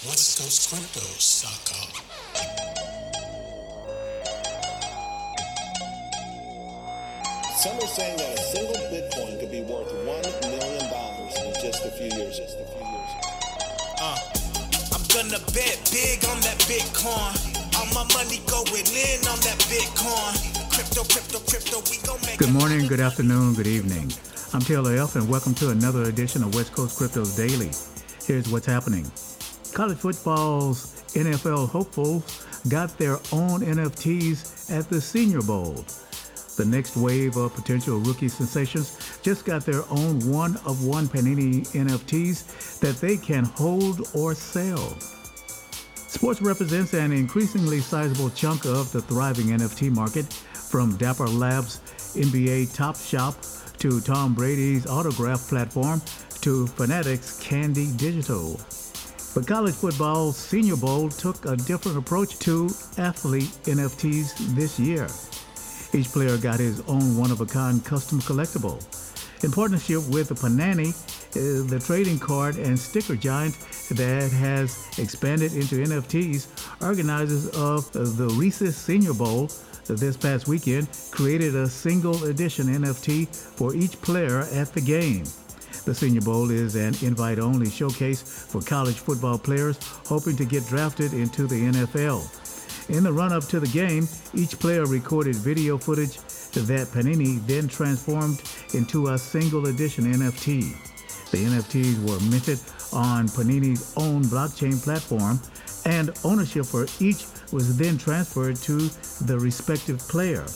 [0.00, 1.92] WestCoastCryptos.com.
[7.60, 11.84] Some are saying that a single Bitcoin could be worth one million dollars in just
[11.84, 12.38] a few years.
[12.38, 13.10] Just a few years.
[14.00, 14.16] Uh,
[14.96, 17.36] I'm gonna bet big on that Bitcoin.
[17.76, 20.32] All my money going in on that Bitcoin.
[20.72, 24.10] Crypto, crypto, crypto, we gon' make Good morning, good afternoon, good evening.
[24.54, 27.68] I'm Taylor Elf, and welcome to another edition of West Coast Cryptos Daily.
[28.24, 29.04] Here's what's happening.
[29.72, 35.84] College football's NFL hopefuls got their own NFTs at the Senior Bowl.
[36.56, 41.66] The next wave of potential rookie sensations just got their own one of one Panini
[41.68, 44.96] NFTs that they can hold or sell.
[45.94, 50.26] Sports represents an increasingly sizable chunk of the thriving NFT market,
[50.70, 51.80] from Dapper Labs'
[52.14, 53.34] NBA Top Shot
[53.78, 56.00] to Tom Brady's autograph platform
[56.42, 58.60] to Fanatics Candy Digital.
[59.32, 62.66] But college football's Senior Bowl took a different approach to
[62.98, 65.06] athlete NFTs this year.
[65.92, 68.78] Each player got his own one-of-a-kind custom collectible.
[69.44, 73.56] In partnership with the Panani, uh, the trading card and sticker giant
[73.90, 76.48] that has expanded into NFTs,
[76.82, 79.48] organizers of the Reese's Senior Bowl
[79.86, 85.24] this past weekend created a single edition NFT for each player at the game.
[85.90, 90.64] The Senior Bowl is an invite only showcase for college football players hoping to get
[90.68, 92.20] drafted into the NFL.
[92.90, 96.18] In the run up to the game, each player recorded video footage
[96.52, 98.40] that Panini then transformed
[98.72, 100.76] into a single edition NFT.
[101.32, 102.60] The NFTs were minted
[102.92, 105.40] on Panini's own blockchain platform,
[105.86, 108.78] and ownership for each was then transferred to
[109.24, 110.46] the respective player.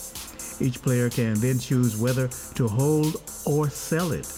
[0.61, 4.29] Each player can then choose whether to hold or sell it.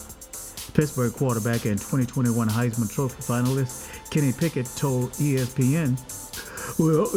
[0.77, 5.97] Pittsburgh quarterback and 2021 Heisman Trophy finalist Kenny Pickett told ESPN,
[6.79, 7.09] Well,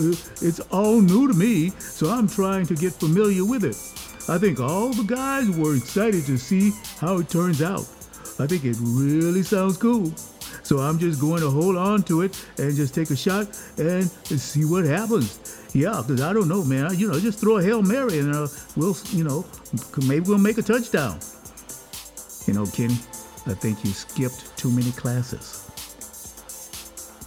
[0.42, 3.76] it's all new to me, so I'm trying to get familiar with it.
[4.30, 7.82] I think all the guys were excited to see how it turns out.
[8.40, 10.14] I think it really sounds cool.
[10.64, 14.10] So I'm just going to hold on to it and just take a shot and
[14.10, 15.68] see what happens.
[15.74, 16.98] Yeah, because I don't know, man.
[16.98, 19.46] You know, just throw a Hail Mary and uh, we'll, you know,
[20.08, 21.20] maybe we'll make a touchdown.
[22.48, 22.96] You know, Kenny,
[23.48, 25.66] I think you skipped too many classes.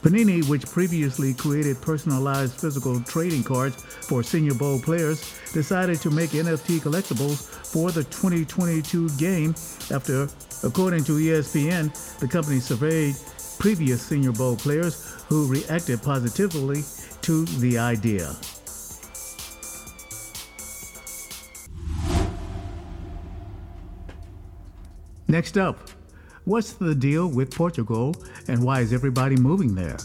[0.02, 6.30] Panini, which previously created personalized physical trading cards for Senior Bowl players, decided to make
[6.30, 9.50] NFT collectibles for the 2022 game
[9.92, 10.28] after,
[10.64, 13.14] according to ESPN, the company surveyed
[13.60, 16.82] previous Senior Bowl players who reacted positively
[17.20, 18.34] to the idea.
[25.28, 25.78] Next up,
[26.44, 28.14] what's the deal with Portugal
[28.48, 29.98] and why is everybody moving there?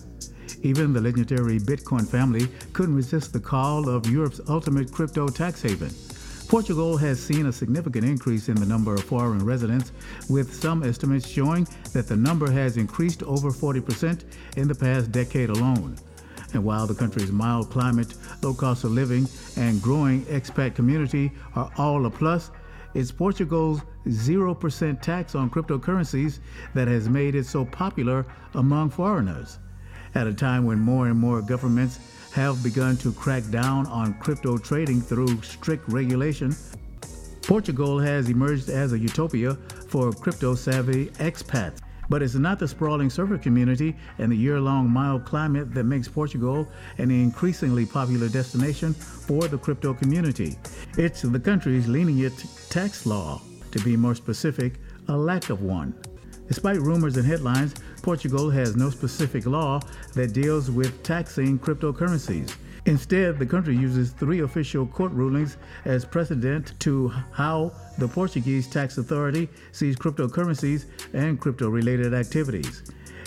[0.62, 5.92] Even the legendary Bitcoin family couldn't resist the call of Europe's ultimate crypto tax haven.
[6.48, 9.92] Portugal has seen a significant increase in the number of foreign residents,
[10.30, 14.24] with some estimates showing that the number has increased over 40%
[14.56, 15.98] in the past decade alone.
[16.54, 19.28] And while the country's mild climate, low cost of living,
[19.58, 22.50] and growing expat community are all a plus,
[22.94, 26.40] it's Portugal's 0% tax on cryptocurrencies
[26.74, 28.25] that has made it so popular
[28.56, 29.59] among foreigners.
[30.16, 32.00] At a time when more and more governments
[32.34, 36.56] have begun to crack down on crypto trading through strict regulation,
[37.42, 39.56] Portugal has emerged as a utopia
[39.88, 41.80] for crypto savvy expats.
[42.09, 46.07] But it's not the sprawling surfer community and the year long mild climate that makes
[46.07, 50.57] Portugal an increasingly popular destination for the crypto community.
[50.97, 53.41] It's the country's lenient tax law,
[53.72, 54.75] to be more specific,
[55.09, 55.94] a lack of one.
[56.47, 59.81] Despite rumors and headlines, Portugal has no specific law
[60.13, 62.56] that deals with taxing cryptocurrencies.
[62.88, 68.98] Instead, the country uses three official court rulings as precedent to how the Portuguese tax
[68.98, 72.84] authority sees cryptocurrencies and crypto related activities.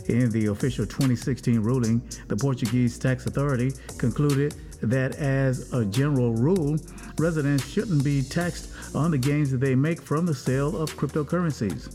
[0.09, 6.79] In the official 2016 ruling, the Portuguese tax authority concluded that as a general rule,
[7.19, 11.95] residents shouldn't be taxed on the gains that they make from the sale of cryptocurrencies.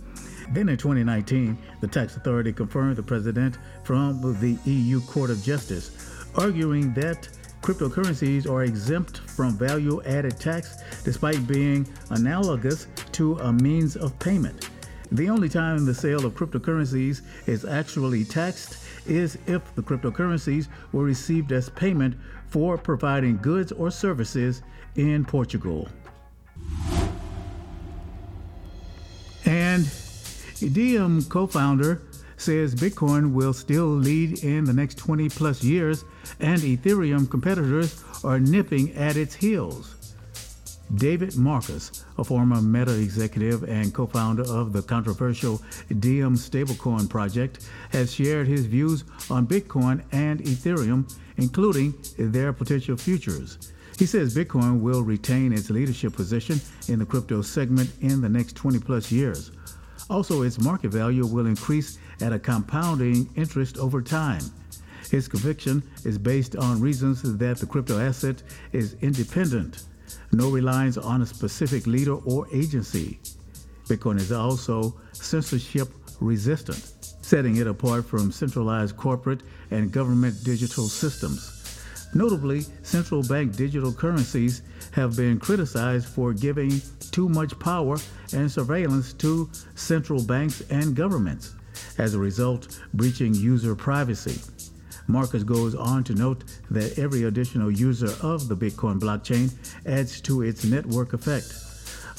[0.53, 5.89] Then in 2019, the tax authority confirmed the president from the EU Court of Justice,
[6.35, 7.27] arguing that
[7.65, 14.69] cryptocurrencies are exempt from value added tax despite being analogous to a means of payment.
[15.11, 18.77] The only time the sale of cryptocurrencies is actually taxed
[19.07, 22.15] is if the cryptocurrencies were received as payment
[22.49, 24.61] for providing goods or services
[24.95, 25.87] in Portugal.
[29.43, 29.89] And
[30.59, 32.03] Diem co founder
[32.37, 36.05] says Bitcoin will still lead in the next 20 plus years,
[36.39, 39.95] and Ethereum competitors are nipping at its heels.
[40.93, 45.61] David Marcus, a former Meta executive and co founder of the controversial
[45.99, 53.71] Diem stablecoin project, has shared his views on Bitcoin and Ethereum, including their potential futures.
[53.97, 58.55] He says Bitcoin will retain its leadership position in the crypto segment in the next
[58.55, 59.51] 20 plus years.
[60.09, 64.43] Also, its market value will increase at a compounding interest over time.
[65.09, 68.41] His conviction is based on reasons that the crypto asset
[68.71, 69.83] is independent
[70.31, 73.19] no reliance on a specific leader or agency.
[73.87, 75.87] Bitcoin is also censorship
[76.19, 79.41] resistant, setting it apart from centralized corporate
[79.71, 81.54] and government digital systems.
[82.15, 86.81] Notably, central bank digital currencies have been criticized for giving
[87.11, 87.97] too much power
[88.31, 91.55] and surveillance to central banks and governments,
[91.97, 94.41] as a result, breaching user privacy.
[95.07, 99.53] Marcus goes on to note that every additional user of the Bitcoin blockchain
[99.85, 101.64] adds to its network effect.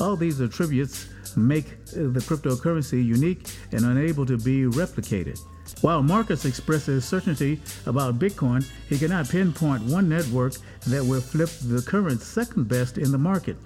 [0.00, 5.40] All these attributes make uh, the cryptocurrency unique and unable to be replicated.
[5.80, 10.54] While Marcus expresses certainty about Bitcoin, he cannot pinpoint one network
[10.86, 13.56] that will flip the current second best in the market.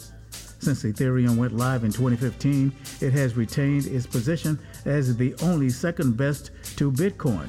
[0.60, 6.16] Since Ethereum went live in 2015, it has retained its position as the only second
[6.16, 7.48] best to Bitcoin.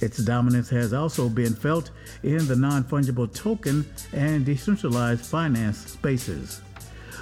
[0.00, 1.90] Its dominance has also been felt
[2.22, 6.60] in the non fungible token and decentralized finance spaces.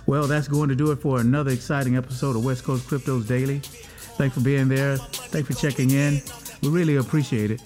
[0.06, 3.60] Well, that's going to do it for another exciting episode of West Coast Cryptos Daily.
[4.18, 4.96] Thanks for being there.
[4.96, 6.20] Thanks for checking in.
[6.62, 7.62] We really appreciate it.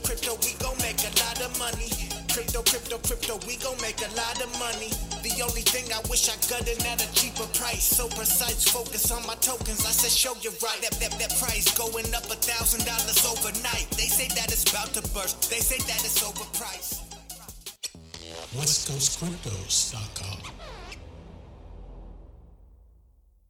[0.03, 0.53] Crypto, we
[0.83, 2.26] make a lot of money.
[2.37, 4.91] Crypto, crypto, crypto, we gon' make a lot of money.
[5.25, 7.81] The only thing I wish I got it at a cheaper price.
[7.81, 9.81] So precise, focus on my tokens.
[9.81, 10.79] I said, show you right.
[10.85, 13.89] That, that, that price going up a thousand dollars overnight.
[13.97, 15.49] They say that it's about to burst.
[15.49, 17.01] They say that it's overpriced.
[18.53, 20.56] WestCoastCryptos.com.